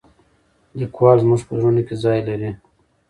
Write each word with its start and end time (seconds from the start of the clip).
لیکوال 0.79 1.17
زموږ 1.23 1.41
په 1.47 1.53
زړونو 1.59 1.81
کې 1.87 1.95
ځای 2.03 2.19
لري. 2.27 2.51